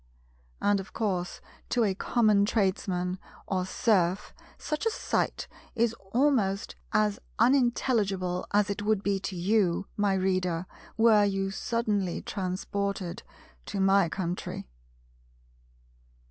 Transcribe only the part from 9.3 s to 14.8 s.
you, my Reader, were you suddenly transported to my country.